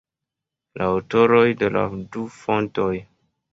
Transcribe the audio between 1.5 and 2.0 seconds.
de la